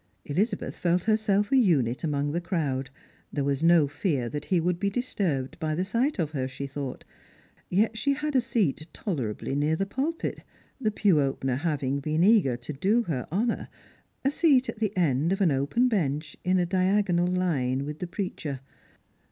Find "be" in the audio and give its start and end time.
4.79-4.89